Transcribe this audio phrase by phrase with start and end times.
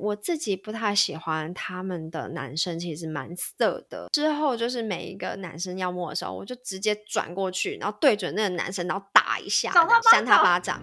[0.00, 4.08] 我自己不太喜欢他们的男生，其实蛮色的。
[4.10, 9.70] 之后就是每一个男生要摸的时候，我就直接转过去，然后对准那个男生，然后打一下，
[10.10, 10.80] 扇他巴掌。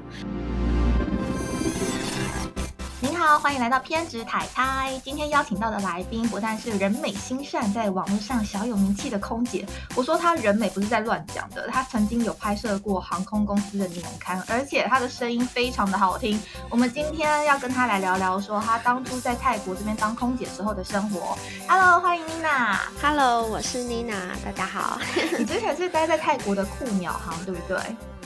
[3.28, 4.98] 好，欢迎来到偏执太太。
[5.04, 9.68] 今天邀请到的来宾不但是人美心善，在网络上小有名气的空姐。
[9.96, 16.42] 我说她人美不是在乱讲的，她曾经有拍摄过航空公司的年刊，而且她的声音非常的好听。
[16.70, 21.38] 我们今天要跟她来聊聊，说她当初在泰国这边当空姐时候的生活。
[21.68, 22.78] Hello，欢迎 Nina。
[23.02, 24.98] Hello，我是 Nina，大家好。
[25.38, 27.78] 你之前是待在泰国的酷鸟航，对不对？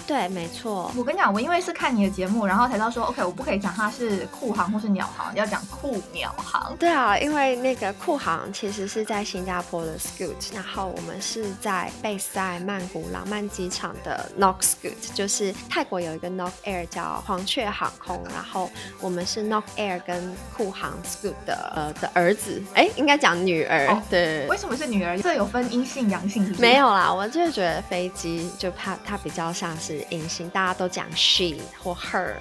[0.08, 0.92] 对，没错。
[0.96, 6.76] 我跟你讲，我因为是看你的节目，然后才知道说，OK，我不可以讲它是酷航或是鸟航，要讲酷鸟航。
[6.78, 24.02] 对啊，因为那个酷航其实是在新加坡的 Scoot，然后我们是在贝塞曼谷朗曼机场的 Nok Scoot，就是泰国有一个 Nok Air 叫黄雀航空，然后我们是 Nok Air 跟酷航 Scoot 的呃的儿子，哎，应该讲女儿。
[24.10, 25.20] 对，为什么是女儿？
[25.22, 26.56] 这有分阴性阳性？
[26.58, 29.91] 没有啦，我就是觉得飞机就怕它比较像是。
[30.10, 32.34] 隐形，大家都讲 she 或 her，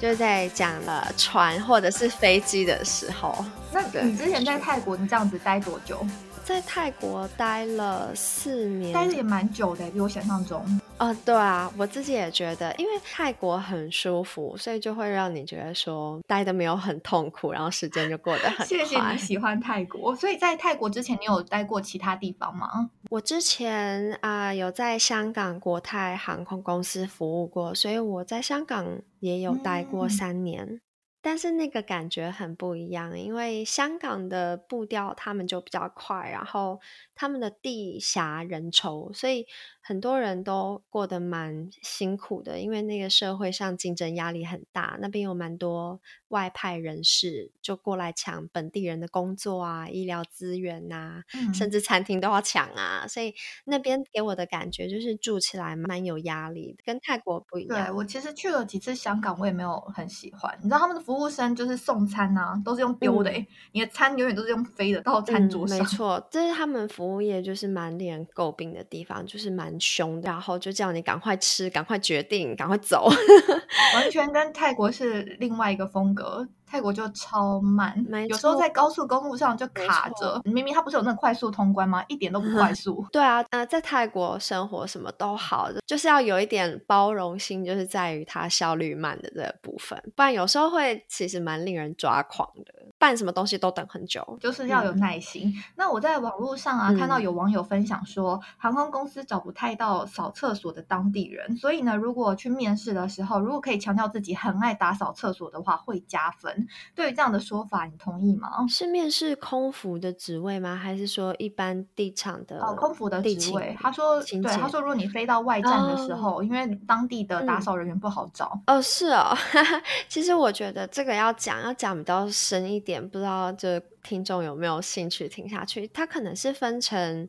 [0.00, 3.44] 就是在讲了船或者是飞机的时候。
[3.72, 6.06] 那你之前在泰国，你这样子待多久？
[6.48, 10.64] 在泰国待了四年，待的也蛮久的，比我想象中。
[10.96, 18.64] 啊，对啊，我自己也觉得，因为泰国很舒服，所以就会让你觉得说待的没有很痛苦，然后时间就过得很快。
[18.64, 22.88] 谢谢你喜欢泰国，所以在泰国之前，你有待过其他地方吗？
[23.10, 28.86] 我之前啊有在香港国泰航空公司服务过，所以我在香港
[29.20, 30.80] 也有待过三年。
[31.20, 36.80] 但是那个感觉很不一样，因为香港的步调他们就比较快，然后
[37.14, 39.46] 他们的地狭人稠，所以
[39.88, 42.60] 很多人都过得蛮辛苦的。
[42.60, 51.22] 因为那个社会上竞争压力很大，那边有蛮多外派人士就过来抢本地人的工作啊、医疗资源呐，
[51.54, 53.06] 甚至餐厅都要抢啊。
[53.08, 57.86] 所以那边给我的感觉就是住起来蛮有压力的，跟泰国不一样。
[57.86, 60.56] 对我其实去了几次香港，我也没有很喜欢。
[60.62, 61.02] 你知道他们的。
[61.08, 63.32] 服务生就是送餐呐，都是用丢的
[63.72, 65.78] 你的餐永远都是用飞的到餐桌上。
[65.78, 73.08] 没错，这是他们服务业就是蛮令人诟病的地方，就是蛮凶的，然后就叫你赶快吃，赶快决定，赶快走，
[73.94, 76.46] 完全跟泰国是另外一个风格。
[76.70, 77.96] 泰国就超慢，
[78.28, 80.38] 有时候在高速公路上就卡着。
[80.44, 82.04] 明明它不是有那个快速通关吗？
[82.08, 83.02] 一点都不快速。
[83.10, 92.74] 对啊，呃，在泰国生活什么都好，就是要有一点包容心，就是在于它效率慢的这个部分，不然有时候会其实蛮令人抓狂的。
[92.98, 95.54] 办什么东西都等很久，就是要有耐心。
[95.76, 106.66] 那我在网络上啊看到有网友分享说，航空公司找不太到扫厕所的当地人，所以呢，如果去面试的时候，如果可以强调自己很爱打扫厕所的话，会加分。
[106.94, 108.66] 对于这样的说法，你同意吗？
[108.68, 110.74] 是面试空服的职位吗？
[110.76, 112.58] 还是说一般地场的？
[112.60, 113.76] 哦，空服的职位。
[113.80, 118.60] 他说，对，他说如果你飞到外站的时候，因为当地的打扫人员不好找。
[118.66, 119.36] 哦，是哦。
[120.08, 125.86] 其实我觉得这个要讲，要讲比较深一点，点不知道这听众有没有兴趣听下去？
[125.88, 127.28] 它可能是分成。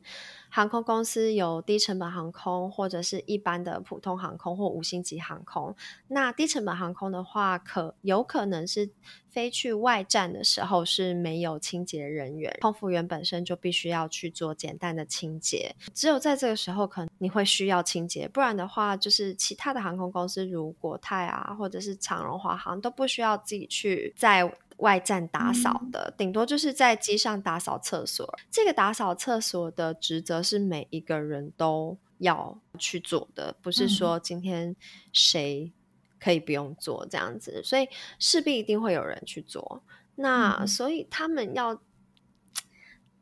[0.52, 5.76] 航空公司有低成本航空，或者是一般的普通航空或五星级航空。
[6.08, 8.90] 那低成本航空的话，可有可能是
[9.28, 15.72] 飞去外站的时候是没有清洁人员，空服员本身就必须要去做简单的清洁。
[15.94, 24.52] 只有在这个时候，可能你会需要清洁，不然的话，就是其他的航空公司，如国泰啊，或者是长荣、华航，都不需要自己去在。
[24.80, 28.38] 外站打扫的，顶多就是在机上打扫厕所。
[28.50, 34.74] 这个打扫厕所的职责是每一个人都要去做的，不是说今天
[35.12, 35.72] 谁
[36.18, 37.88] 可以不用做这样子，所以
[38.18, 39.82] 势必一定会有人去做。
[40.16, 41.80] 那所以他们要。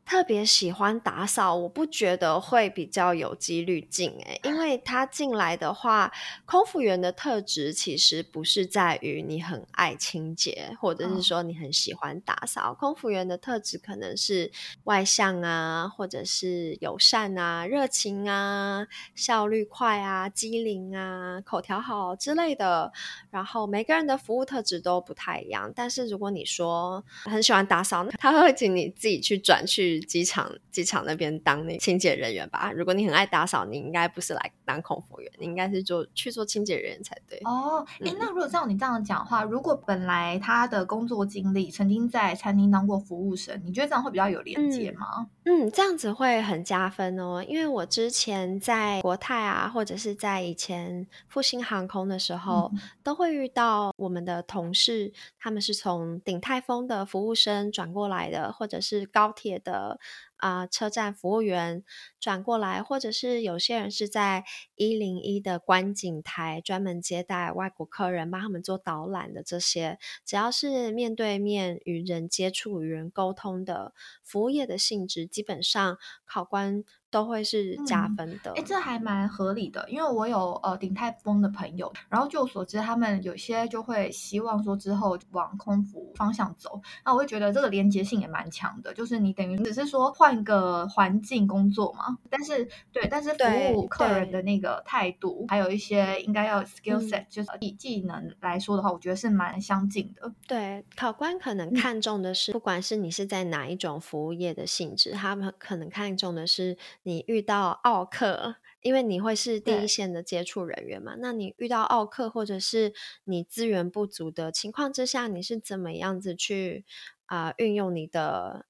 [0.09, 6.11] 特别喜欢打扫，我不觉得会比较有几率进诶，因为他进来的话，
[6.45, 12.73] 空服员的特质其实不是在于你很爱清洁，或者是说你很喜欢打扫。
[12.73, 14.51] 空服员的特质可能是
[14.85, 22.91] 外向啊，或者是友善啊、热情啊、效率快啊、机灵啊、口条好之类的。
[23.29, 29.98] 然后每个人的服务特质都不太一样，但是如果你说很喜欢打扫，他会请你自己去转去。
[29.99, 32.71] 机场机场那边当那清洁人员吧。
[32.73, 37.39] 如果你很爱打扫，你应该不是来当空服员，你应该是做去做清洁人员才对。
[37.43, 45.27] 哦，哎，那如果照你这样讲话，如果本来他的工作经历曾经在餐厅当过服务生，你觉得这样会比较有连接吗？
[45.45, 59.99] 嗯，这样子会很加分哦，因为我之前在国泰啊，或者是在以前复兴航空的时候，都会遇到我们的同事，他们是从鼎泰丰的服务生转过来的，或者是高铁的。
[60.39, 61.83] 啊，车站服务员
[62.19, 64.43] 转过来，或者是有些人是在
[64.75, 73.93] 一零一的观景台专门接待外国客人，帮他们做导览的这些，只要是面对面与人接触、与人沟通的
[74.23, 76.83] 服务业的性质，基本上考官。
[77.11, 100.31] 都会是加分的，哎，这还蛮合理的，因为我有呃鼎泰丰的朋友，然后据我所知，他们有些就会希望说之后往空服方向走，那我会觉得这个连接性也蛮强的，就是你等于只是说换个环境工作嘛，但是对，但是服务客人的那个态度，还有一些应该要 skill set，就是以技能来说的话，我觉得是蛮相近的。
[100.47, 106.77] 对，考官可能看重的是，不管是你是在哪一种服务业的性质，他们可能看重的是。
[107.03, 111.15] 你遇到奥克，因为你会是第一线的接触人员嘛？
[111.19, 112.93] 那你遇到奥克，或者是
[113.23, 116.85] 你资源不足的情况之下，你是怎么样子去
[117.25, 118.65] 啊运用你的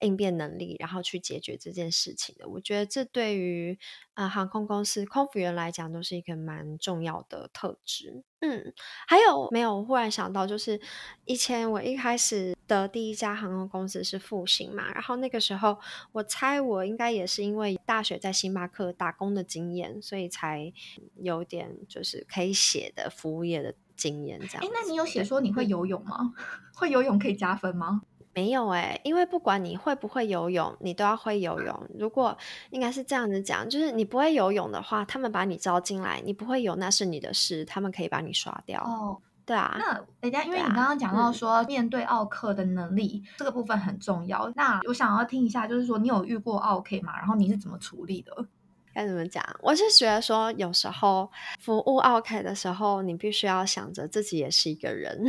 [0.00, 2.48] 应变能力，然后去解决这件事情的？
[2.48, 3.78] 我觉得这对于
[4.14, 8.24] 啊航空公司空服员来讲，都是一个蛮重要的特质。
[8.40, 8.72] 嗯，
[9.06, 9.76] 还有没有？
[9.76, 10.80] 我忽然想到，就是
[11.26, 15.78] 以前我一开始的第一家航空公司是复兴嘛，然后那个时候
[16.12, 20.72] 我猜我应该也是因为大学在星巴克打工的经验，所以才
[21.16, 24.64] 有点就是可以写的服务业的经验这样。
[24.64, 26.32] 哎，那你有写说你会游泳吗？
[26.74, 28.00] 会游泳可以加分吗？
[28.40, 31.86] 没有哎，因为不管你会不会游泳，你都要会游泳。
[31.98, 32.34] 如果
[32.70, 38.82] 应该是这样子讲，就是你不会游泳的话，他们把你招进来，你不会游那是你的事，他们可以把你刷掉。
[38.82, 39.76] 哦，对啊。
[39.78, 47.18] 那人家因为你刚刚讲到说面对奥克的能力这个部分很重要，那我想要听一下，就是说你有遇过奥 K 吗？
[47.18, 48.46] 然后你是怎么处理的？
[48.94, 49.44] 该怎么讲？
[49.62, 55.24] 我是觉得说，有时候服务 OK 的时候，你必须要想着自己也是一个人，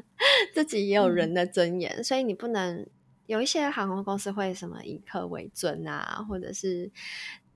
[0.54, 2.86] 自己也有人的尊严，所以你不能
[3.26, 6.90] 有一些航空公司会什么以客为尊啊，或者是。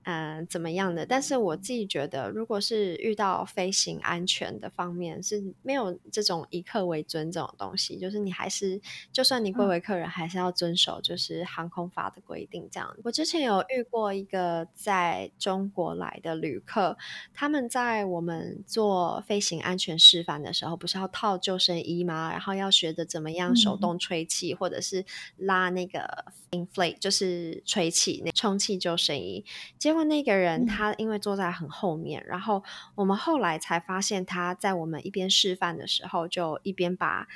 [0.03, 1.05] 嗯，怎么样的？
[1.05, 7.97] 但是我自己觉得，如果是遇到飞行安全的方面，是没有这种以客为尊这种东西。
[7.99, 8.81] 就是你还是，
[9.11, 12.67] 就算你归为客人，还是要遵守就是航空法的规定。
[12.71, 16.97] 这样，我之前有遇过一个在中国来的旅客，
[17.33, 22.31] 他们在我们做飞行安全示范的时候，不是要套救生衣吗？
[22.31, 25.05] 然后要学着怎么样手动吹气，或者是
[25.37, 29.45] 拉那个 inflate，就是吹气那充气救生衣。
[29.77, 32.63] 结果那个人他因为坐在很后面，然后
[32.95, 37.27] 我们后来才发现他在我们一边示范的时候，就一边把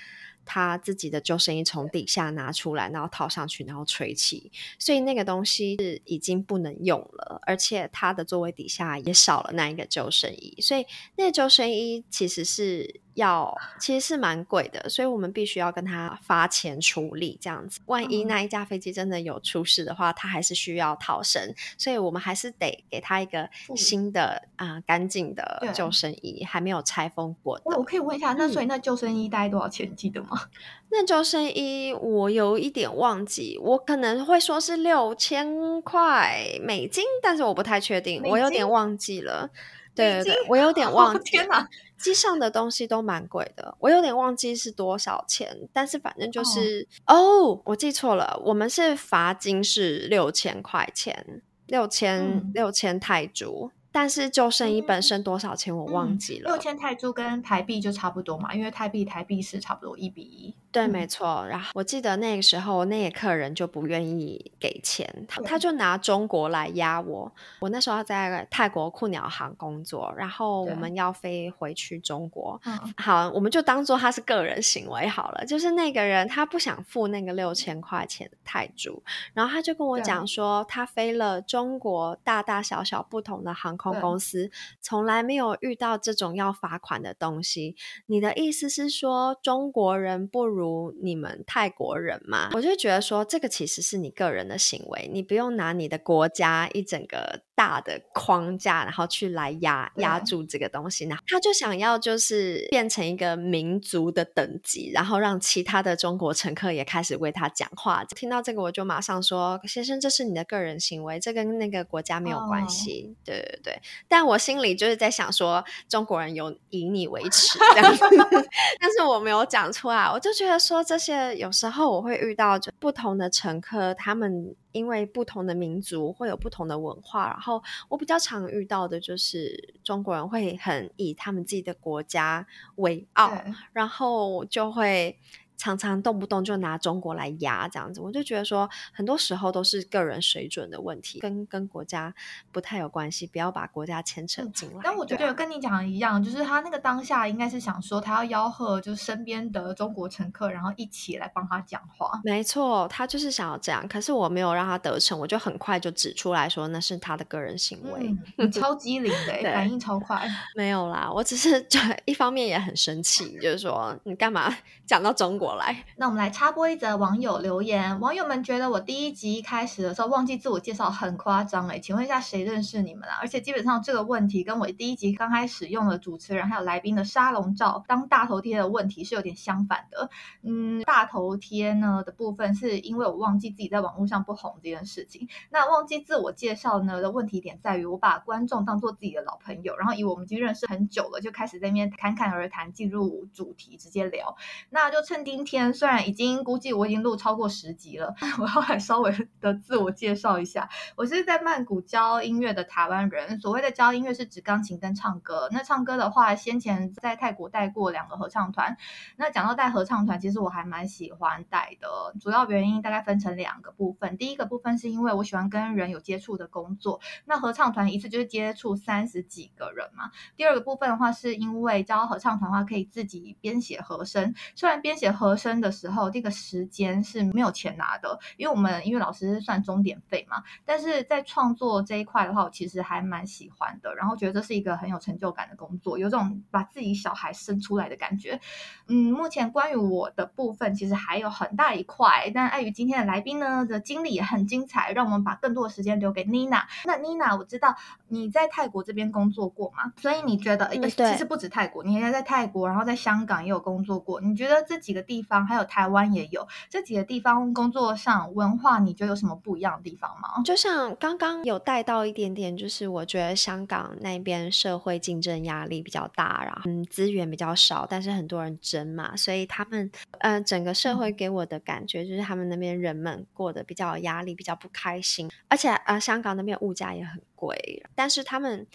[0.46, 10.86] 他自己的救生衣从底下拿出来，然后套上去，然后吹气，所以那个东西是已经不能用了，而且他的座位底下也少了那一个救生衣，所以
[11.16, 13.02] 那个救生衣其实是。
[13.16, 17.80] 要其实是蛮贵的，所以我们必须要跟他发钱处理这样子。
[17.88, 27.64] 万一那一架飞机真的有出事的话，他还是需要逃生，所以我们还是得给他一个新的啊干净的救生衣，还没有拆封过的。
[27.66, 29.94] 我可以问一下，那所以那救生衣大概多少钱？
[29.96, 30.40] 记得吗？
[30.92, 39.50] 那救生衣我有一点忘记，我可能会说是六千块美金，但是我不太确定，我有点忘记了。
[39.96, 41.32] 对对对，我有点 忘记。
[41.32, 41.68] 天哪！
[41.98, 53.72] 机上的东西都蛮贵的，我有点忘记是多少钱，但是反正就是哦，我记错了，我们是罚金是六千块钱，六千六千泰铢。
[53.96, 60.54] 但是就剩一本身多少钱我忘记了，六千泰铢跟台币就差不多嘛，因为泰币台币是差不多一比一。
[60.70, 61.46] 对，没错。
[61.48, 67.32] 然后我记得那个时候那个客人就不愿意给钱，他他就拿中国来压我。
[67.62, 72.60] 我那时候在泰国酷鸟航工作，然后我们要飞回去中国。
[72.98, 75.46] 好，我们就当做他是个人行为好了。
[75.46, 79.02] 就是那个人他不想付那个六千块钱泰铢，
[79.34, 83.85] 然后他就跟我讲说，他飞了中国大大小小不同的航空。
[83.94, 84.52] 公司
[84.82, 87.76] 从来没有遇到这种要罚款的东西。
[88.08, 92.50] 你的意思是说中国人不如你们泰国人吗？
[92.54, 108.04] 我就觉得说这个其实是你个人的行为，你不用拿你的国家一整个大的框架，然后去来压压住这个东西，然后他就想要就是变成一个民族的等级，然后让其他的中国乘客也开始为他讲话。
[108.16, 113.75] 听到这个，我就马上说：“先生，这是你的个人行为，这跟那个国家没有关系。”对对对，
[114.08, 118.04] 但我心里就是在想说，中国人有以你为耻这样子，
[118.80, 120.06] 但是我没有讲出来。
[120.12, 124.56] 我就觉得说，这些有时候我会遇到就不同的乘客，他们。
[124.76, 133.42] 因为不同的民族会有不同的文化，然后我比较常遇到的就是中国人会很以他们自己的国家为傲，
[133.72, 135.18] 然后就会。
[135.58, 142.14] 常常动不动就拿中国来压这样子，我就觉得说，很多时候都是个人水准的问题，跟跟国家
[142.52, 144.80] 不太有关系，不要把国家牵扯进来。
[144.84, 152.20] 但我觉得跟你讲的一样，就是他那个当下应该是想说，他要吆喝，就是身边的中国乘客，然后一起来帮他讲话。
[152.24, 158.14] 没错，他就是想要这样，可是我没有让他得逞，我就很快就指出来说那是他的个人行为。
[158.38, 160.28] 你 超机灵的，反应超快。
[160.56, 164.54] 没有啦，我只是就 一方面也很生气，就是说你干嘛
[164.86, 165.45] 讲到中国？
[165.46, 168.00] 过来，那我们来插播一则网友留言。
[168.00, 173.20] 网友们觉得我第一集一开始的时候忘记自我介绍很夸张哎，请问一下谁认识你们啊？
[173.22, 180.10] 而且基本上这个问题跟我第一集刚开始用的主持人还有来宾的沙龙照当大头贴的问题是有点相反的。
[180.42, 185.30] 嗯，大头贴呢的部分是因为我忘记自己在网络上不红这件事情。
[185.52, 194.36] 那忘记自我介绍呢的问题点在于我把观众当做自己的老朋友，然后以我们已经认识很久了，就开始在那边侃侃而谈，进入主题直接聊。
[194.72, 200.70] 那就趁第今天虽然已经估计我已经录超过十集了， 我要来稍微的自我介绍一下。
[200.96, 203.38] 我是在曼谷教音乐的台湾人。
[203.42, 205.50] 所谓的教音乐是指钢琴跟唱歌。
[205.52, 208.78] 那唱歌的话，先前在泰国带过两个合唱团。
[209.18, 212.16] 那讲到带合唱团，其实我还蛮喜欢带的。
[212.22, 214.16] 主要原因大概分成两个部分。
[214.16, 217.02] 第一个部分是因为我喜欢跟人有接触的工作。
[217.26, 220.12] 那合唱团一次就是接触三十几个人嘛。
[220.38, 224.34] 第二个部分的话，是因为教合唱团的话，可以自己编写和声。
[224.56, 230.44] 虽然编写和和声的时候，这个时间是没有钱拿的，因为我们音乐老师是算钟点费嘛。
[230.64, 238.40] 但是在创作这一块的话，我其实还蛮喜欢的，然后觉得这是一个很有成就感的工作，有种把自己小孩生出来的感觉。
[238.88, 246.62] 嗯，目前关于我的部分，其实还有很大一块，但碍于今天的来宾呢的经历也很精彩，让我们把更多的时间留给 Nina。
[246.86, 247.76] 那 Nina，我知道
[248.10, 260.44] 你在泰国这边工作过嘛，所以你觉得，其实不止泰国，你也在泰国，然后在香港也有工作过，你觉得这几个地地方还有台湾也有这几个地方工作上文化，你觉得有什么不一样的地方吗？
[260.44, 278.68] 就像刚刚有带到一点点，就是我觉得香港那边社会竞争压力比较大，然后嗯资源比较少，但是很多人争嘛，所以他们呃整个社会给我的感觉就是他们那边人们过得比较有压力，比较不开心，而且呃香港那边物价也很贵，但是他们。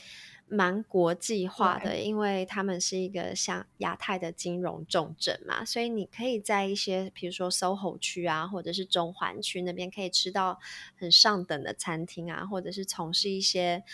[0.50, 10.58] 蛮国际化的，因为他们是一个像亚太的金融重镇嘛，所以你可以在一些比如说 SOHO 区啊，或者是中环区那边可以吃到
[10.96, 13.84] 很上等的餐厅啊，或者是从事一些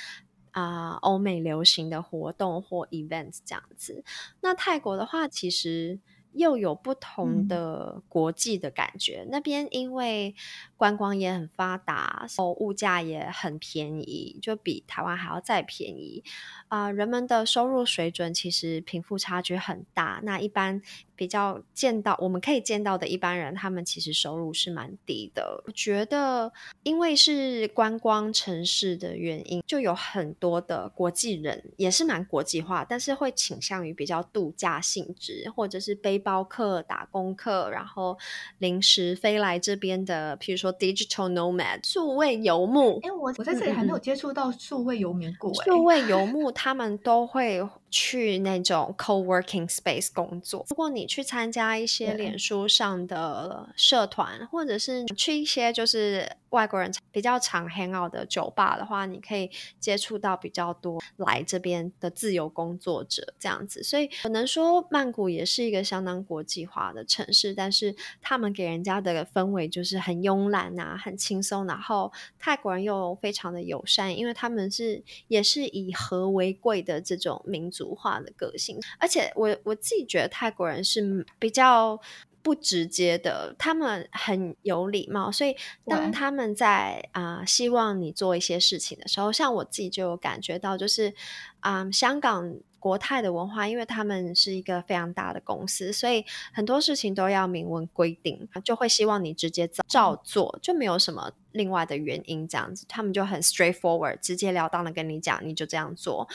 [0.53, 4.03] 啊欧美流行的活动或 events 这样子。
[4.41, 6.01] 那泰国的话，其实。
[6.37, 9.26] 又有不同的国际的感觉。
[9.31, 10.35] 那边因为
[10.76, 16.23] 观光也很发达，哦，物价也很便宜，就比台湾还要再便宜。
[16.69, 20.21] 啊，人们的收入水准其实贫富差距很大。
[20.23, 20.83] 那一般
[21.17, 25.63] 比较见到，我们可以见到的一般人，他们其实收入是蛮低的。
[25.67, 38.19] 我觉得，因为是观光城市的原因，就有很多的国际人，也是蛮国际化，但是会倾向于比较度假性质，或者是背包客、打工客，然后
[38.59, 42.99] 临时飞来这边的，譬如说 digital nomad 数位游牧。
[43.03, 45.53] 哎，我我在这里还没有接触到数位游民过。
[45.63, 46.47] 数位游牧。
[46.53, 50.64] 他们都会去那种 co-working space 工作。
[50.69, 63.83] 如果你去参加一些脸书上的社团，或者是去一些就是外国人比较常 hang out 的酒吧的话，你可以接触到比较多来这边的自由工作者这样子。
[63.83, 71.67] 所以可能说曼谷也是一个相当国际化的城市，但是他们给人家的氛围就是很慵懒啊，很轻松。
[71.67, 82.01] 然后泰国人又非常的友善，因为他们是也是以和为贵的这种民族化的个性，而且我我自己觉得泰国人是比较。
[82.47, 91.12] 不直接的，他们很有礼貌，所以当他们在啊希望你做一些事情的时候，像我自己就有感觉到，就是
[91.59, 92.55] 啊香港。
[92.79, 102.87] 国泰的文化，因为他们是一个非常大的公司，所以很多事情都要明文规定，就会希望你直接照做，就没有什么另外的原因这样子。
[102.88, 106.29] 他们就很 straightforward，直截了当的跟你讲，你就这样做。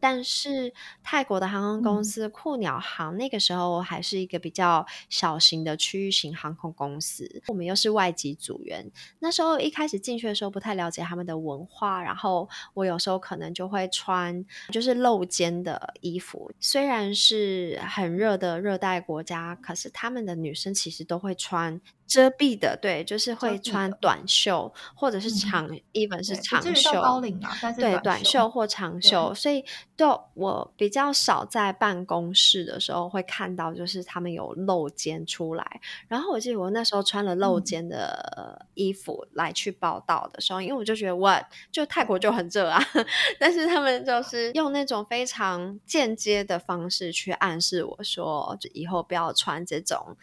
[0.00, 8.90] 但是泰国的航空公司酷鸟航那个时候还是一个比较小型的区域型航空公司，我们又是外籍组员。
[9.20, 16.52] 那时候一开始进去的时候不太了解他们的文化，然后我有时候可能就会穿就是露肩的衣服。
[16.60, 21.80] 虽然是很热的热带国家，可是他们的女生其实都会穿。
[22.06, 29.64] 遮蔽的，对，就是会穿短袖或者是长，even 是长袖，高领啊，但是对短袖或长袖，所以
[29.96, 35.80] 就我比较少在办公室的时候会看到，就是他们有露肩出来。
[36.06, 41.34] 然后我记得我那时候穿了露肩的衣服来去报道的时候，因为我就觉得我
[41.72, 42.80] 就泰国就很热啊，
[43.40, 50.16] 但是他们就是用那种非常间接的方式去暗示我说，就以后不要穿这种。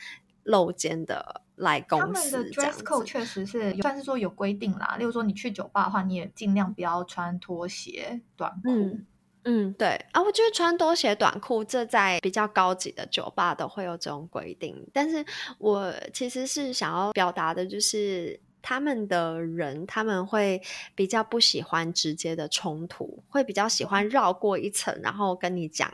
[0.43, 4.95] 露肩的来公司，他们的 dress code 确实是算是说有规定啦。
[4.97, 8.99] 例如说，你去酒吧的话，你也尽量不要穿拖鞋、短裤。
[9.45, 14.73] 嗯，对啊，我觉得穿拖鞋、短裤，这在比较高级的酒吧都会有这种规定。
[14.93, 15.25] 但是
[15.57, 20.61] 我其实是想要表达的，就是他们的人他们会
[20.95, 25.93] 比较不喜欢直接的冲突，会比较喜欢绕过一层，然后跟你讲。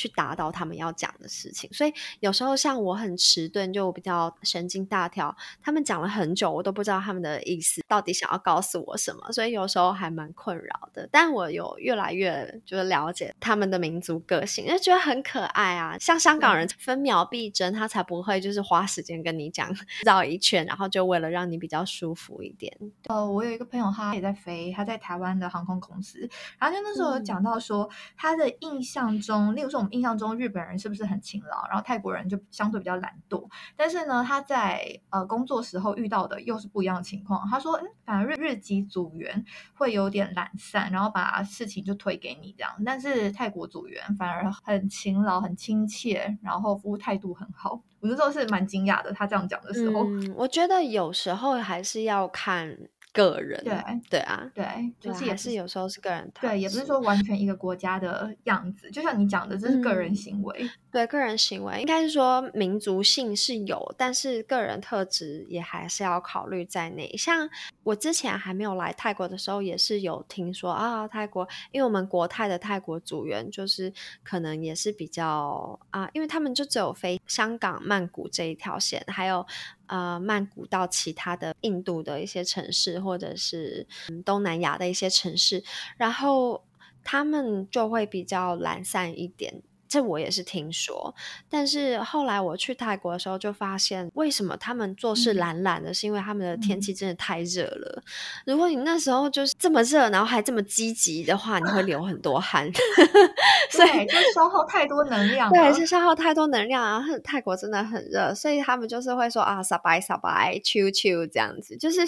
[0.00, 5.36] 去达到他们要讲的事情，所以有时候像我很迟钝，就比较神经大条。
[5.62, 11.06] 他们讲了很久，我都不知道他们的意思到底想要告诉我什么，所以有时候还蛮困扰的。
[11.12, 15.98] 但我有越来越就是了解他们的民族个性，就觉得很可爱啊。
[15.98, 19.70] 像香港人分秒必争，他才不会就是花时间跟你讲
[20.06, 22.74] 绕一圈，然后就为了让你比较舒服一点。
[23.08, 26.26] 呃，我有一个朋友，他也在飞，他在台湾的航空公司，
[26.58, 29.89] 然后就那时候有讲到说，他的印象中，例如说我们。
[29.90, 31.66] 印象中日本人是不是很勤劳？
[31.68, 33.48] 然后泰国人就相对比较懒惰。
[33.76, 37.48] 但是呢，他在呃工作时候遇到的又是不一样的情况。
[37.48, 39.44] 他说，嗯反而日日籍组员
[39.74, 42.72] 会有点懒散，然后把事情就推给你这样。
[42.84, 47.80] 但是泰国组员反而很勤劳、很亲切，然后服务态度很好。
[48.00, 50.04] 我那时候是蛮惊讶的，他这样讲的时候。
[50.06, 52.76] 嗯，我觉得有时候还是要看。
[53.12, 53.74] 个人对
[54.08, 54.64] 对啊，对，
[55.00, 58.90] 就是也是有时候是个人，对，也不是说完全一个国家的样子。
[58.90, 67.14] 就像你讲的，这是个人行为，对，个人行为应该是说民族性是有，但是个人特质也还是要考虑在内。
[67.16, 67.48] 像
[67.82, 79.44] 我之前还没有来泰国的时候，也是有听说啊，泰国，因为我们国泰的泰国组员就是可能也是比较啊，因为他们就只有飞香港曼谷这一条线，还有。
[79.90, 83.84] 呃，曼谷到其他的印度的一些城市，或者是
[84.24, 85.64] 东南亚的一些城市，
[85.96, 86.64] 然后
[87.02, 89.62] 他们就会比较懒散一点。
[89.90, 91.12] 这我也是听说，
[91.48, 98.00] 但是后来我去泰国的时候就发现，为什么他们做事懒懒的，是因为他们的天气真的太热了。
[98.46, 102.70] 如果你那时候就是这么热，然后还这么积极的话，你会流很多汗，
[103.72, 105.50] 所以就消耗太多能量。
[105.52, 107.04] 对，是消耗太多能量啊！
[107.24, 112.02] 泰国真的很热，所以他们就是会说啊，撒白撒白，秋秋这样子，就是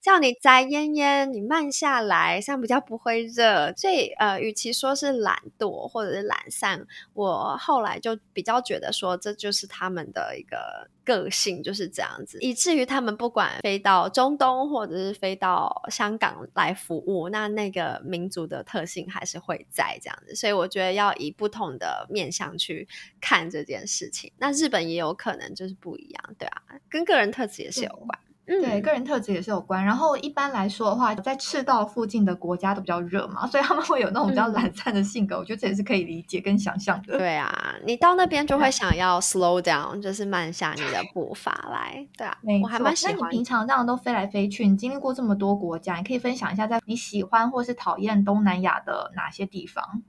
[0.00, 3.74] 叫你摘烟烟，你慢下来，这样比较不会热。
[3.76, 7.25] 所以呃，与其说是懒惰或者是懒散，我。
[7.26, 20.34] 我后来就比较觉得说，这就是他们的一个个性，就是这样子，以至于他们不管飞到中东或者是飞到香港来服务，那那个民族的特性还是会在这样子。
[20.34, 22.86] 所以我觉得要以不同的面向去
[23.20, 24.32] 看这件事情。
[24.38, 28.18] 那日本也有可能就是不一样，对啊，跟个人特质也是有关。
[28.46, 29.84] 对，个人特质也是有关。
[29.84, 35.36] 然后一般来说的话，在赤道附近的国家都比较热嘛，所以他们会有那种比较懒散的性格。
[35.36, 37.18] 我觉得这也是可以理解跟想象的。
[37.18, 42.06] 对啊，你到那边就会想要 slow down，就是慢下你的步伐来。
[42.16, 43.16] 对啊，我还蛮喜欢。
[43.18, 50.02] 那你平常这样都飞来飞去，你经历过这么多国家，你可以分享一下，在你喜欢或是讨厌东南亚的哪些地方？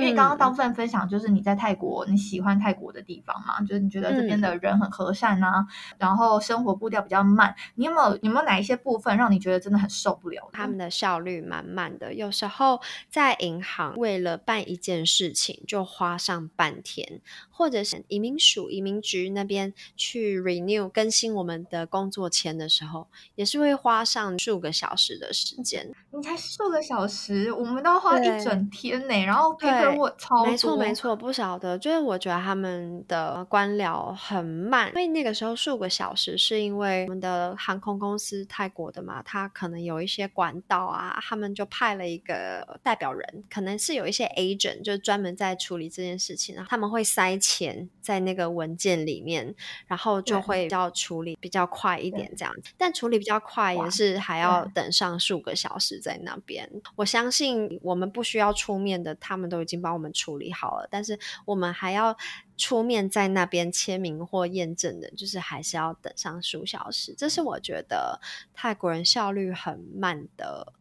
[0.00, 5.66] 因为刚刚大部分分享就是你在泰国你喜欢泰国的地方嘛，就是你觉得这边的人很和善啊，
[5.98, 7.54] 然后生活步调比较慢。
[7.74, 10.48] 你有没有有没有哪一些部分让你觉得真的很受不了？
[10.52, 17.20] 他们的效率满满的，有时候在银行为了办一件事情就花上半天，
[17.58, 25.90] 或者是移民署、移民局那边去 renew 更新我们的工作签的时候，也是会花上数个小时的时间。
[26.12, 49.54] 你才数个小时，我们都要花一整天呢，然后 paperwork 超，没错，没错，不晓得，就是我觉得他们的官僚很慢，因为那个时候数个小时，是因为我们的航空公司泰国的嘛，他可能有一些管道啊，他们就派了一个代表人，可能是有一些 agent，就专门在处理这件事情，然后他们会塞钱在那个文件里面，
[49.86, 56.70] 然后就对会要处理比较快一点这样子，但处理比较快也是还要等上数个小时在那边。
[56.96, 62.14] 我相信我们不需要出面的，他们都已经帮我们处理好了，但是我们还要
[62.58, 67.14] 出面在那边签名或验证的，就是还是要等上数小时。
[67.16, 68.20] 这是我觉得
[68.52, 70.74] 泰国人效率很慢的。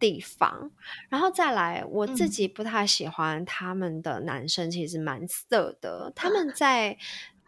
[0.00, 0.70] 地方，
[1.08, 6.10] 然后再来，我自嗯己不太喜欢他们的男生，其实蛮色的。
[6.16, 6.96] 他们在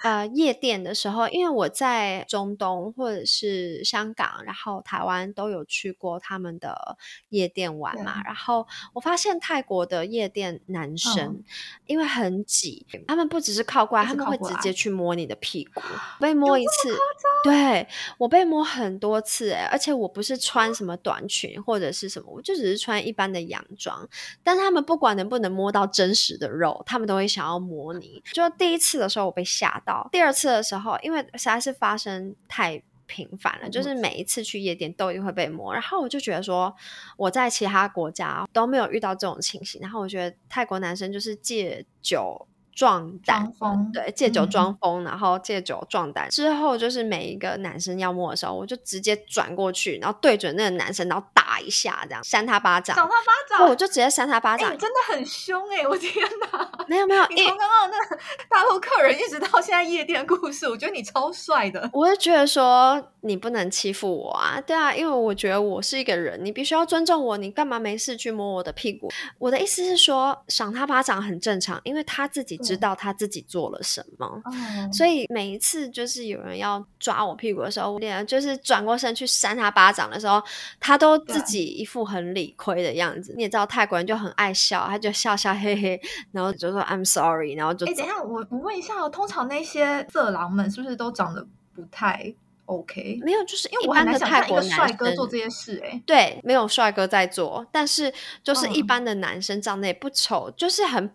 [0.02, 6.96] 呃夜店的时候，因为我在中东或者是香港，然后台湾都有去过他们的
[7.28, 11.44] 夜店玩嘛，然后我发现泰国的夜店男生、嗯
[11.86, 15.82] 因为很挤，他们不只是靠过来，他们会直接去摸你的屁股，
[16.18, 16.96] 被摸一次，
[17.44, 17.86] 对
[18.16, 24.08] 我被摸很多次哎、而且我不是穿什么短裙或者是什么，我就只是穿一般的洋装，
[24.42, 28.22] 但他们不管能不能摸到真实的肉，他们都会想要摸你。
[28.32, 32.82] 就第一次的时候我被吓到，第二次的时候，因为实在是发生太。
[33.04, 36.74] 频繁了，就是每一次去夜店都一定会被摸，然后我就觉得说
[37.18, 46.28] 我在其他国家都没有遇到这种情形，然后我觉得泰国男生就是借酒壮胆装，疯，对，借酒嗯装疯，然后借酒壮胆。
[46.30, 52.96] 之后就是每一个男生要摸的时候，我就直接转过去，然后对准那个男生，然后打一下，这样扇他巴掌。
[52.96, 54.72] 赏他巴，掌，我就直接扇他巴哎、掌。
[54.72, 56.12] 你真的很凶哎、我天
[56.50, 56.70] 哪！
[56.88, 61.88] 没有没有，因为你从刚刚那个大陆客人一直到现在夜店故事，我觉得你超帅的。
[61.92, 69.10] 我就觉得说你不能欺负我啊，对啊，因为我觉得我是一个人，你必须要尊重我，你干嘛没事去摸我的屁股？
[69.38, 74.26] 我的意思是说，赏他巴掌很正常，因为他自己知道他自己做了什么。
[74.44, 74.52] 哦，
[74.92, 80.42] 所以每一次就是有人要抓我屁股的时候，我脸就是转过身去扇他巴掌的时候，
[80.80, 83.34] 他都自己一副很理亏的样子。
[83.36, 88.08] 你也知道泰国人就很爱笑，他就笑笑嘿嘿，然后就说 I'm sorry，然后就哎、走等一。
[88.08, 92.34] 下，我我问一下哦，通常那些色狼们是不是都长得不太
[92.66, 93.20] OK？
[93.22, 98.12] 没有，就是因为我很难想泰国男象一个帅哥做这些事、哎，对，没有帅哥在做，但是
[98.44, 101.12] 就是一嗯般的男生长得也不丑，就是很。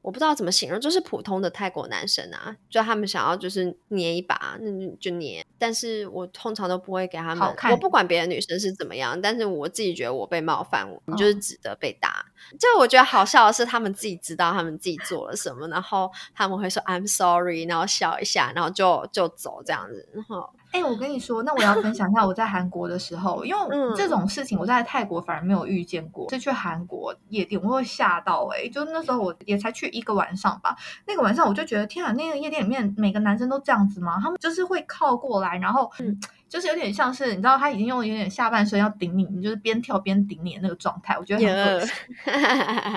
[0.00, 5.44] 我不知道怎么形容，就是普通的泰国男生啊，就他们想要就是捏一把，那就就捏。
[5.58, 12.24] 但是我通常都不会给他们，我不管别的女生是怎么样，但是我自己觉得我被冒犯，我哦就是值得被打。
[12.58, 20.08] 就我觉得好笑的是，他们自己知道他们自己做了什么，然后他们会说 I'm sorry，然后笑一下，然后就就走这样子。
[20.14, 30.76] 然后哎、我跟你说，那我要分享一下我在韩国的时候，因为嗯这种事情我在泰国反而没有遇见过，是去韩国夜店我会吓到哎、就那时候我也才去一个晚上吧，
[31.06, 34.18] 那个晚上我就觉得天啊，那个夜店里面每个男生都这样子吗？
[34.22, 41.90] 他们就是会靠过来，然后嗯 就是有点像是你知道他已经用有点下半身要顶你，你就是边跳边顶你的那个状态，我觉得很恶心。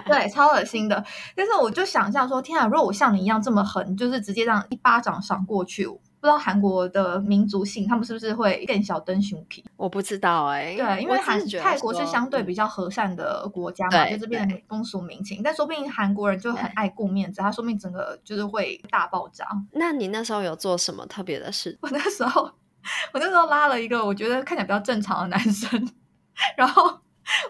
[0.06, 1.04] 对，超恶心的。
[1.36, 5.86] 但是我就想象说，天啊，如果我像你一样这么狠，就是直接这样一巴掌赏过去，
[6.22, 9.66] 不知道韩国的民族性，他们是不是会更小灯熊皮？
[9.76, 19.48] 我不知道哎、对，因我为韩泰国是相对嗯比较和善的国家嘛，对就这边的风俗民情，但说不定韩国人就很对爱顾面子，他说不定整个就是会大爆炸。
[19.72, 21.76] 那你那时候有做什么特别的事？
[21.82, 22.44] 我那时候，
[23.14, 25.90] 我那时候拉了一个我觉得看起来比较正常的男生，
[26.56, 27.00] 然后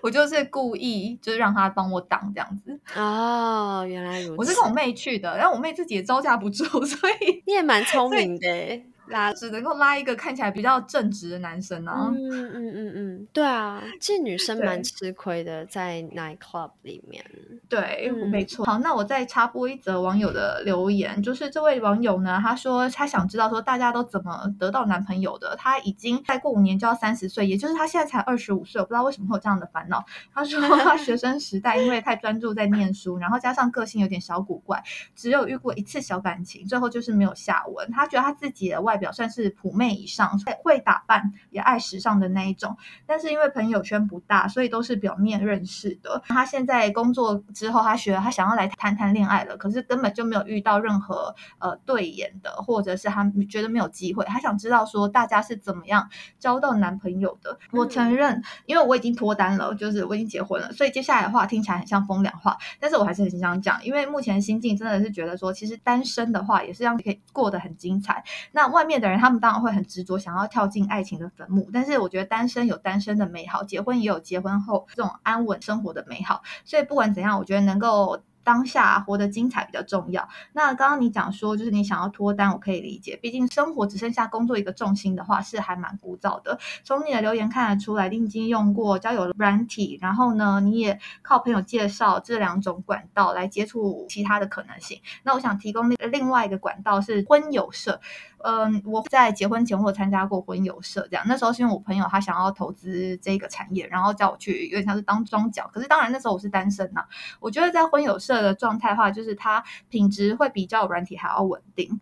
[0.02, 2.80] 我就是故意就是让他帮我挡这样子。
[2.96, 4.36] 哦，原来如此。
[4.38, 9.32] 我是跟我妹去的，然后我妹自己也招架不住， 所以你也蛮聪明的欸，拉。
[9.34, 12.12] 只能够拉一个看起来比较正直的男生啊。
[12.12, 17.24] 嗯嗯嗯嗯，对啊，其实女生蛮吃亏的，在 night club 里面。
[17.70, 18.66] 对，嗯没错。
[18.66, 25.56] 好，那我再插播一则网友的留言，就是这位网友呢，他说他想知道说大家都怎么得到男朋友的。
[25.58, 30.04] 他已经再过五年就要三十岁，也就是他现在才二十五岁，我不知道为什么会有这样的烦恼。
[30.34, 34.82] 他说 他学生时代因为太专注在念书，然后加上个性有点小古怪，
[35.16, 37.92] 只有遇过一次小感情，最后就是没有下文。
[37.92, 42.78] 他觉得他自己的外表算是普妹以上，会打扮也爱时尚的那一种。
[43.06, 46.22] 但是因为朋友圈不大，所以都是表面认识的。
[46.28, 54.24] 他现在工作之后，他学他想要来谈谈恋爱了，可是根本就没有遇到任何呃对眼的，或者是他觉得没有机会。
[54.26, 56.10] 他想知道说大家是怎么样
[56.40, 57.58] 交到男朋友的。
[57.72, 68.24] 我承认，因为我已经脱单了，就是我已经结婚了，所以接下来的话听起来很像风凉话，但是我还是很想讲，因为目前心境真的是觉得说，其实单身的话也是让可以过得很精彩。
[68.52, 76.42] 那外面的人他们当然会很执着，想要跳进爱情的坟墓，但是我觉得单身有单身的美好，结婚也有结婚后这种安稳生活的美好。
[76.66, 78.22] 所以不管怎样，我觉得能够。
[78.44, 80.28] 当下活得精彩比较重要。
[80.54, 83.16] 那刚刚你讲说，就是你想要脱单，我可以理解。
[83.22, 86.58] 毕竟生活只剩下工作一个重心的话，是还蛮枯燥的。
[86.84, 95.00] 从你的留言看得出来，你已经用过交友软体，然后呢，你也靠朋友介绍这两种管道来接触其他的可能性。
[95.22, 98.02] 那我想提供另外一个管道是婚友社。
[98.44, 105.70] 嗯，我在结婚前我参加过婚友社，这样那时候是因为我朋友他想要投资这个产业，然后叫我去，有点像是当庄脚。
[105.74, 107.06] 可是当然那时候我是单身呐，
[107.40, 112.00] 我觉得在婚友社的状态的话，就是它品质会比较软体还要稳定。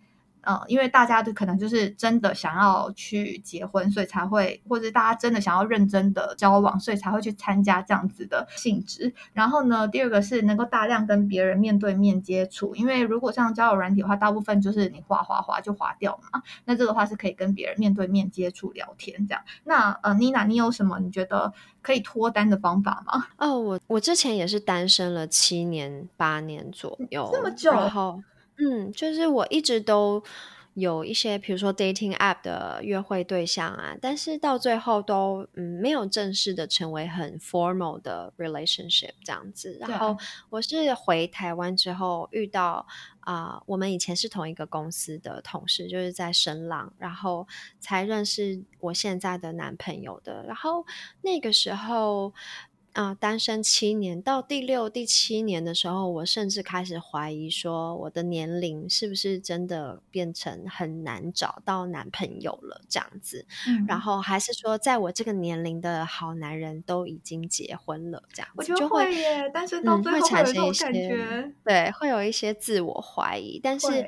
[0.50, 9.14] 嗯，因为大家都可能就是真的想要去结婚，所以才会，或者大家真的想要认真的交往，所以才会去参加这样子的性质。
[9.32, 16.42] 然后呢，第二个是能够大量跟别人面对面接触，因为如果像交友软体的话，大部分就是你划划划就划掉嘛。
[16.66, 19.44] 那这个话是可以跟别人面对面接触聊天这样。
[19.66, 23.28] 那呃，Nina，你有什么你觉得可以脱单的方法吗？
[23.38, 27.70] 哦，我我之前也是单身了七年八年左右，这么久。
[28.60, 30.24] 嗯，就是我一直都
[30.74, 39.78] 有一些，比如说 dating app 的约会对象啊，但是到最后都嗯没有正式的成为很 formal 的 relationship 这样子。
[39.80, 40.18] 然后
[40.50, 42.86] 我是回台湾之后遇到
[43.22, 47.48] 啊，我们以前是同一个公司的同事，就是在深浪，然后
[47.80, 50.44] 才认识我现在的男朋友的。
[50.46, 50.86] 然后
[51.22, 52.34] 那个时候。
[52.94, 62.82] 啊，单身七年，到第六、第七年的时候，我甚至开始怀疑说，我的年龄是不是真的变成很难找到男朋友了？
[62.90, 63.46] 这样子，
[63.88, 69.50] 然后还是说，在我这个年龄的好男人都已经结婚了，这样子就会耶。
[69.54, 74.06] 但是到最后会产生一些，对，会有一些自我怀疑，但是。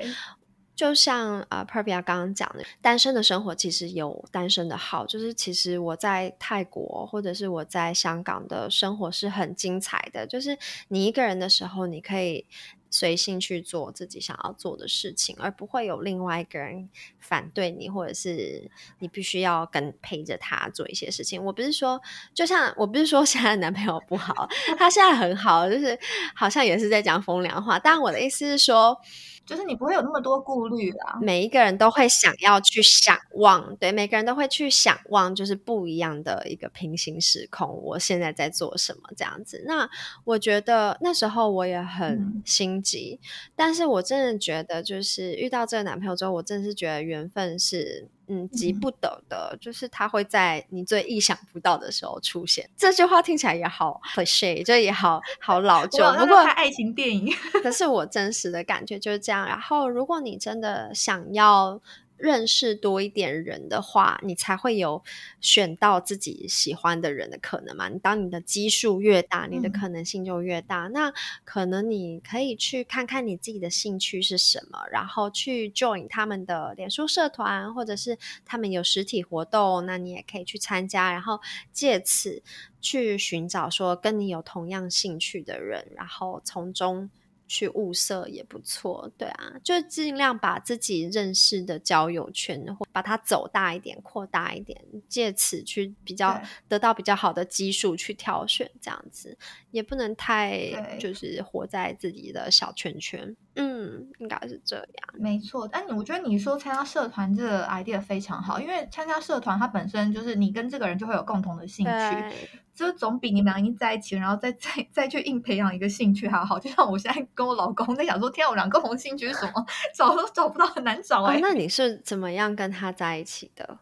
[0.82, 10.26] 就像啊，Pervia 刚刚讲的，单身的生活其实有单身的好，就是其实我在泰国或者是我在香港的生活是很精彩的。
[10.26, 12.44] 就是你一个人的时候，你可以
[12.90, 16.90] 随性去做自己想要做的事情，而不会有另外一个人
[17.20, 18.68] 反对你，或者是
[18.98, 21.44] 你必须要跟陪着他做一些事情。
[21.44, 22.02] 我不是说，
[22.34, 25.96] 就像我不是说现在男朋友不好，他现在很好，就是
[26.34, 27.78] 好像也是在讲风凉话。
[27.78, 29.00] 但我的意思是说。
[29.44, 31.18] 就是你不会有那么多顾虑啦。
[31.20, 37.82] 每一个人都会想要去想望，对，每个人都会去想望，就是不一样的一个平行时空。
[37.82, 39.62] 我现在在做什么这样子？
[39.66, 39.88] 那
[40.24, 43.20] 我觉得那时候我也很心急，
[43.56, 48.08] 但是我真的觉得，就是遇到这个男朋友之后，我真的是觉得缘分是。
[48.28, 52.68] 嗯，急不得的，就是他会在你最意想不到的时候出现。
[52.76, 55.98] 这句话听起来也好 cliche，就也好 好老旧。
[56.14, 57.32] 不过爱情电影，
[57.62, 59.46] 可是我真实的感觉就是这样。
[59.46, 61.80] 然后，如果你真的想要。
[62.22, 65.02] 认识多一点人的话，你才会有
[65.40, 67.88] 选到自己喜欢的人的可能嘛。
[67.88, 70.86] 你当你的基数越大，你的可能性就越大。
[70.86, 71.12] 那
[71.44, 81.40] 可能你可以去看看你自己的兴趣是什么，然后去 join 他们的脸书社团，或者是他们有实体活动，那你也可以去参加，然后
[81.72, 82.40] 借此
[82.80, 87.10] 去寻找说跟你有同样兴趣的人，然后从中。
[87.52, 99.36] 去物色也不错，对啊，就尽量把自己认识的交友圈，或把它走大一点、扩大一点，借此去比较得到比较好的基数去挑选，这样子
[99.70, 103.36] 也不能太就是活在自己的小圈圈。
[103.54, 104.86] 嗯，应该是这样。
[105.14, 112.36] 没错，但你我觉得你说参加社团这个 idea 非常好，因为参加社团它本身就是你跟这个人就会有共同的兴趣。
[112.74, 116.58] 就总比你们俩已经在一起，然后再再再去硬培养一个兴趣还好。
[116.58, 119.66] 就像我现在跟我老公在想说，天，我俩共同兴趣是什么？
[119.94, 121.38] 找都找不到，很难找哎。
[121.42, 123.78] 那你是怎么样跟他在一起的？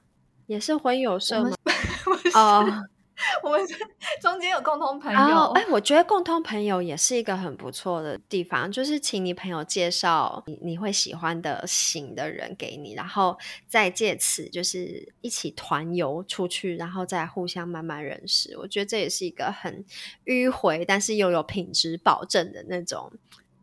[0.46, 1.50] 也是婚友社吗？
[2.34, 2.66] 哦。
[3.42, 3.60] 我们
[4.20, 18.56] 中间有共同朋友，哎，我觉得共同朋友也是一个很不错的地方，就是请你朋友介绍你你会喜欢的型的人给你，然后再借此就是一起团游出去，然后再互相慢慢认识。
[18.58, 19.84] 我觉得这也是一个很
[20.24, 23.12] 迂回，但是又有品质保证的那种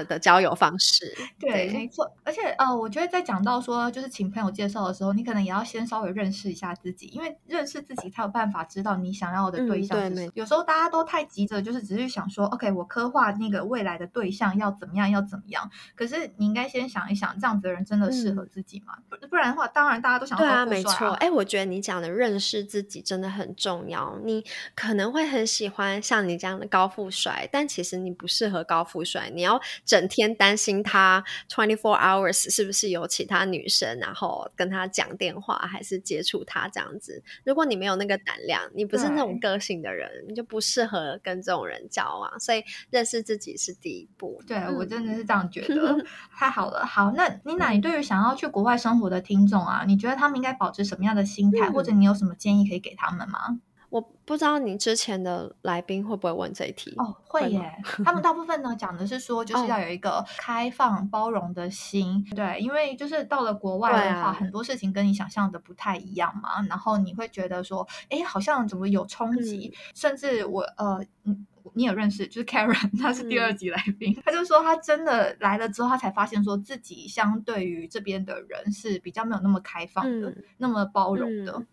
[0.06, 1.16] 的交友方式。
[1.40, 2.12] 对，没错。
[2.24, 10.32] 而且呃，我觉得在讲到说就是请朋友介绍的时候，你可能也要先稍微认识一下自己，因为认识自己才有办法知道你想要的对象是什么。
[10.36, 15.70] 有时候大家都太急着，就是只是想说，OK，我刻画那个未来的对象要怎么样，要怎么样。
[15.96, 18.94] 可是你应该先想一想，这样子的人真的适合自己吗？
[19.10, 21.10] 不不然的话，当然大家都想要对啊，没错。
[21.14, 24.18] 哎，我觉得你讲的认识自己真的很重要。
[24.24, 24.44] 你
[24.76, 29.30] 可能会很喜欢像你这样的高富帅，但其实你不适合高富帅。
[29.34, 37.24] 你要整天担心他 twenty four hours 是不是有其他女生，然后跟他讲电话还是接触他这样子。
[37.44, 42.40] 如果你没有那个胆量，你不是那种个性的人，你就不适合跟这种人交往。
[42.40, 44.44] 所以认识自己是第一步。
[44.46, 46.06] 对我真的是这样觉得。
[46.38, 53.60] 太好了，好，那妮娜，你对于想要去国外生活的听众啊，你觉得他们应该保持什么样的心态，或者你有什么建议可以给他们吗？
[53.90, 57.74] 我不知道你之前的来宾会不会问这一题哦，会耶。
[58.04, 66.62] 他们大部分呢讲的是说，就是要有一个开放包容的心，对，因为就是到了国外的话，很多事情跟你想象的不太一样嘛。
[66.68, 69.74] 然后你会觉得说，哎，好像怎么有冲击？
[69.96, 71.38] 甚至我呃，你
[71.74, 81.64] 你有认识，就是 Karen，他是第二集来宾，他就说他真的来了之后，他才发现说自己相对于这边的人是比较没有那么开放的，那么包容的。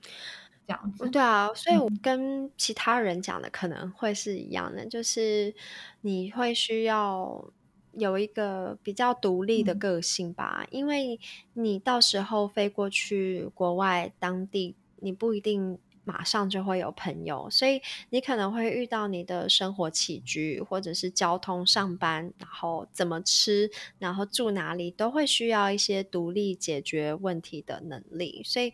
[0.66, 5.54] 这样子，对啊，所以我跟其他人讲的可能会是一样的，就是
[6.00, 7.50] 你会需要
[7.92, 11.20] 有一个比较独立的个性吧，因为
[11.52, 28.72] 你到时候飞过去国外当地，你不一定马上就会有朋友，所以你可能会遇到你的生活起居或者是交通、上班，然后怎么吃，然后住哪里，都会需要一些独立解决问题的能力，所以。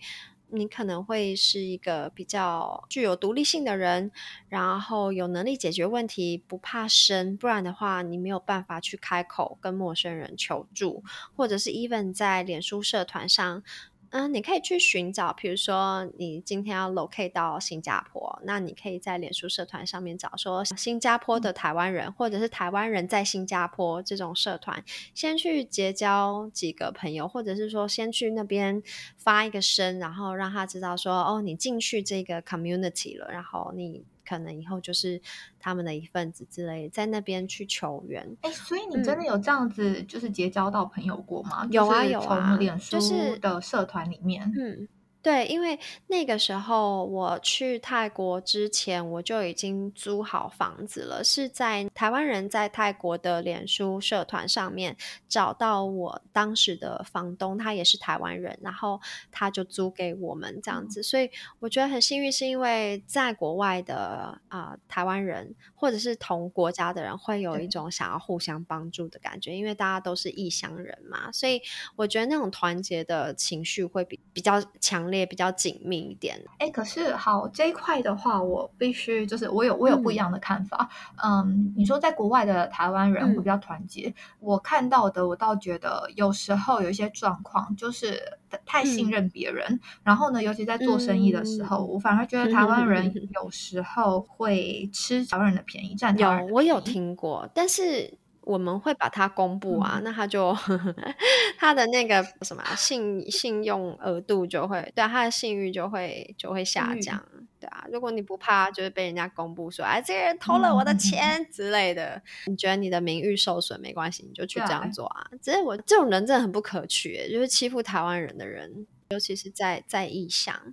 [0.52, 4.10] 你可能会是一个比较具有独立性的人，
[4.48, 7.36] 然后有能力解决问题，不怕生。
[7.36, 11.02] 不然的话，你没有办法去开口跟陌生人求助，
[11.36, 13.62] 或者是 even 在脸书社团上。
[14.10, 28.82] 嗯，你可以去寻找，比如说你今天要 locate 到新加坡，那你可以在脸书社团上面找说新加坡的台湾人，或者是台湾人在新加坡这种社团，先去结交几个朋友，或者是说先去那边
[29.16, 34.04] 发一个声，然后让他知道说哦，你进去这个 community 了，然后你。
[34.26, 35.20] 可能以后就是
[35.58, 38.26] 他们的一份子之类，在那边去求援。
[38.42, 41.66] 哎，所以你真的有这样子，就是结交到朋友过吗？
[41.70, 44.88] 有啊有啊，就是的社团里面，嗯。
[45.22, 54.96] 对，因为那个时候我去泰国之前，我就已经租好房子了，是在台湾人在泰国的脸书社团上面
[55.28, 58.98] 找到我当时的房东，他也是台湾人，然后
[59.30, 71.60] 他就租给我们这样子，所以我觉得很幸运，是因为在国外的啊台湾人或者是同国家的人会有一种想要互相帮助的感觉，因为大家都是异乡人嘛，所以
[71.96, 75.09] 我觉得那种团结的情绪会比比较强。
[75.18, 76.40] 也比较紧密一点。
[76.58, 80.88] 哎，可是好这一块的话，我必须就是我有我有不一样的看法。
[81.22, 88.20] 嗯，你说在国外的台湾人会比较团结，我看到的我倒觉得有时候有一些状况就是
[88.64, 98.19] 太信任别人，然后呢，尤其在做生意的时候，我反而觉得台湾人 有时候会吃台湾人的便宜，占有我有听过，但是。
[98.42, 100.56] 我们会把它公布啊，那他就
[101.58, 107.22] 他的那个什么信信用额度就会对他的信誉就会就会下降，
[107.60, 107.86] 对啊。
[107.92, 115.26] 如果你不怕就是被人家公布说哎这个人偷了我的钱之类的，你觉得你的名誉受损没关系，你就去这样做啊。
[115.42, 118.86] 只是我这种人真的很不可取，就是欺负台湾人的人。
[119.10, 120.72] 尤其是在在异乡，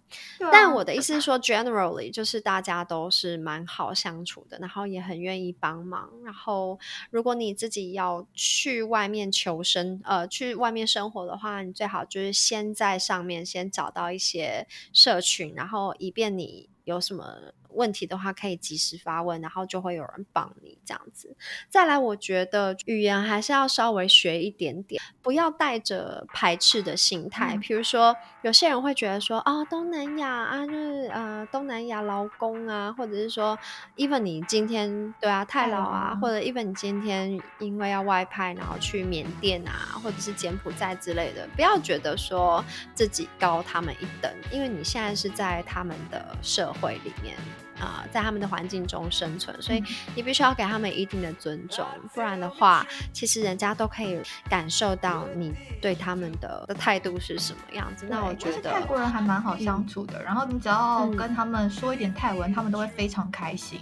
[0.51, 6.11] 但我的意思是说，generally 就是大家都是蛮好相处的，然后也很愿意帮忙。
[6.23, 6.77] 然后，
[7.09, 17.53] 如果你自己要去外面求生，呃，去外面生活的话，你最好就是先在上面先找到一些社群，然后以便你有什么。
[17.77, 21.37] 问题的话可以及时发问，然后就会有人帮你这样子。
[21.69, 27.55] 再来，我觉得语言还是要稍微学一点点，不要带着排斥的心态。
[27.57, 33.57] 比如说，有些人会觉得说啊，东南亚啊，就是呃东南亚劳工啊，或者是说
[33.95, 42.63] ，even 你今天对啊太老啊，或者 even 你今天因为要外派，然后去缅甸啊，或者是柬埔寨之类的，不要觉得说
[42.95, 47.35] 自己高他们一等，因为你现在是在他们的社会里面。
[47.79, 49.83] 啊，在他们的环境中生存，所以
[50.15, 58.05] 你必须要给他们一定的尊重，不然的话，其实人家都可以感受到你对他们的的态度是什么样子。
[58.09, 63.79] 那我觉得泰国人还蛮好相处的，然后你只要跟他们说一点泰文，他们都会非常开心。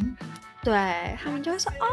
[0.61, 1.85] 对他们就会说哦。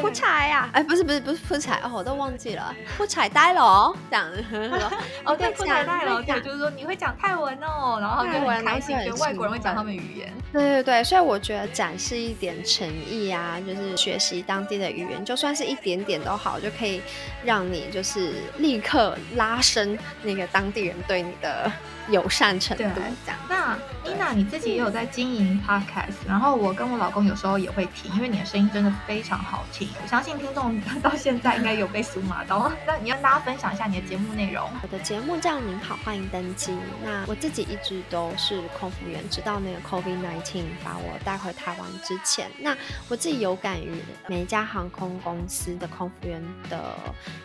[0.00, 0.68] 不踩呀！
[0.72, 4.44] 哎，不是不是不是不踩哦，我都忘记了，不踩呆了哦，这样子。
[5.24, 10.32] 哦，对，不踩呆了，对，就是说你会讲泰文哦，然后就很开心，觉得外国人会讲他们语言。
[10.52, 17.00] 对对对，所以我觉得展示一点诚意啊，就是学习当地的语言，就算是一点点都好，就可以
[17.44, 21.70] 让你就是立刻拉伸那个当地人对你的。
[22.08, 22.82] 友善程度
[23.24, 23.38] 这样。
[23.48, 29.88] 那妮娜你自己也有在经营 podcast，然后我跟我老公有时候也会听，因为你的声音真的非常好听。
[30.02, 32.70] 我相信听众到现在应该有被数码到。
[32.86, 34.68] 那你跟大家分享一下你的节目内容。
[34.82, 36.76] 我的节目叫您好，欢迎登机。
[37.02, 42.50] 那我自己一直都是空服员，直到那个 COVID nineteen 把我带回台湾之前。
[42.58, 42.76] 那
[43.08, 46.94] 我自己有感于每一家航空公司的空服员的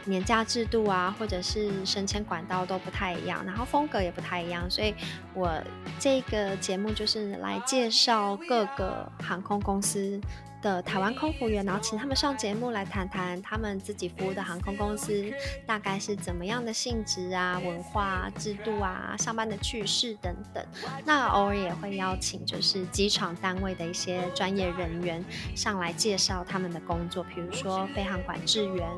[0.03, 4.69] 年假制度啊，或者是升迁管道都不太一样，然后风格也不太一样。
[4.69, 4.93] 所以，
[5.33, 5.51] 我
[5.99, 10.19] 这个节目就是来介绍各个航空公司。
[10.65, 15.31] 的台湾空服员，然后请他们上节目来谈谈他们自己服务的航空公司
[15.63, 20.65] 大概是怎么样的性质啊、文化制度啊、上班的趣事等等。
[21.05, 25.23] 那偶尔也会邀请就是机场单位的一些专业人员
[25.55, 28.89] 上来介绍他们的工作，比如说飞航管制员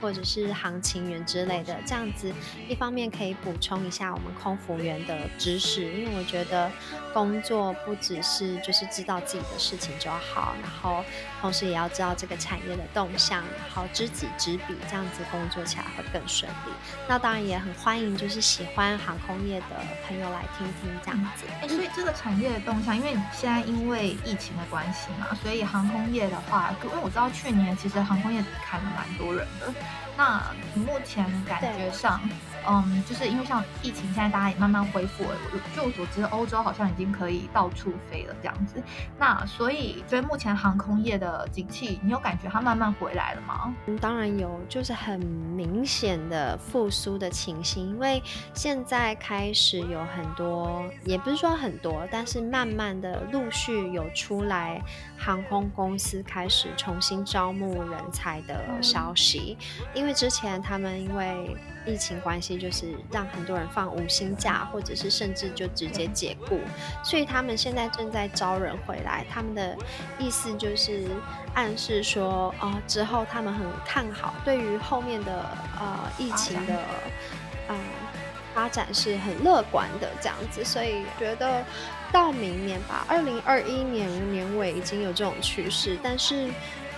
[0.00, 1.76] 或者是航勤员之类的。
[1.84, 2.32] 这样子
[2.68, 6.70] 一方面可以补充一下我们空服员的知识，因为我觉得
[7.12, 11.02] 工作不只是就是知道自己的事情就好，然后。
[11.40, 16.72] 同时也要知道这个产业的动向，然后知己知彼，这样子工作起来会更顺利。
[17.08, 19.66] 那当然也很欢迎，就是喜欢航空业的
[20.06, 21.44] 朋友来听听这样子。
[21.62, 29.72] 哎，所以这个产业的动向，因为现在因为疫情的关系嘛，所以航空业的话，因为我知道去年其实航空业砍了蛮多人的。
[30.16, 30.42] 那
[30.74, 32.20] 目前感觉上。
[32.68, 35.30] 嗯，就是因为像疫情，现在大家也慢慢恢复了。
[35.74, 38.82] 据我所知，欧洲好像已经可以到处飞了这样子。
[39.18, 43.74] 那所以，所以目前航空业的景气，你有感觉它慢慢回来了吗？
[43.86, 47.86] 嗯，当然有，就是很明显的复苏的情形。
[47.88, 54.82] 因为现在开始有很多，也不是说很多，但是慢慢的陆续有出来
[55.16, 59.56] 航空公司开始重新招募人才的消息。
[59.94, 61.56] 因为之前他们因为
[61.86, 66.60] 疫情关系，就是让很多人放无薪假，或者是甚至就直接解雇，
[67.02, 69.24] 所以他们现在正在招人回来。
[69.30, 69.76] 他们的
[70.18, 71.06] 意思就是
[71.54, 75.46] 暗示说，哦，之后他们很看好，对于后面的
[75.78, 76.74] 呃疫情的
[77.68, 77.76] 呃
[78.54, 81.64] 发展是很乐观的这样子，所以觉得
[82.10, 86.50] 到明年吧，二零二一年年尾已经有这种趋势，但是。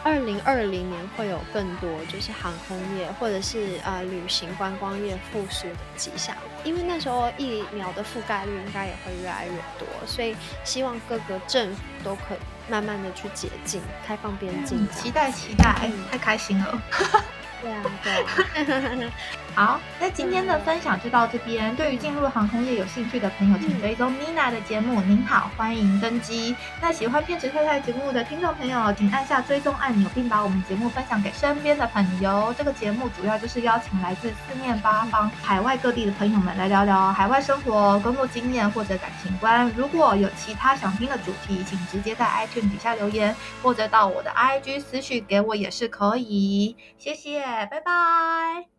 [0.04, 6.34] 二零二零年会有更多就是航空业或者是呃旅行观光业复苏的迹象，
[6.64, 12.38] 因为那时候疫苗的覆盖率应该也会越来越多，所以希望各个政府都可以
[12.70, 14.88] 慢慢的去解禁、开放边境。
[14.90, 16.82] 期待期待，太开心了。
[17.60, 19.12] 对啊，对啊。
[19.58, 21.74] 好，那今天的分享就到这边。
[21.74, 25.00] 对于进入航空业有兴趣的朋友，请追踪 Mina 的节目。
[25.00, 26.54] 您好，欢迎登机。
[26.80, 32.54] 那喜欢片池太太节目的听众朋友，请按下追踪按钮，并把我们节目分享给身边的朋友。
[32.56, 39.68] 这个节目主要就是邀请来自四面八方、海外各地的朋友们来聊聊海外生活、工作经验或者感情观。
[39.76, 46.76] 如果有其他想听的主题，请直接在 iTunes 底下留言，或者到我的 IG 私讯给我也是可以。
[46.96, 48.77] 谢谢，拜拜。